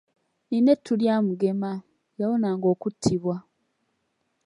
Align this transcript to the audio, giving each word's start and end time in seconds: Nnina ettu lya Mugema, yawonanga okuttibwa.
Nnina 0.45 0.69
ettu 0.75 0.93
lya 1.01 1.15
Mugema, 1.25 1.71
yawonanga 2.19 2.67
okuttibwa. 2.73 3.35